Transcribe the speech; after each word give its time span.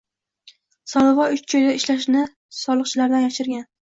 Solivoy 0.93 1.35
uch 1.35 1.43
joyda 1.53 1.75
ishlashini 1.79 2.25
soliqchilardan 2.61 3.27
yashirgan 3.29 3.63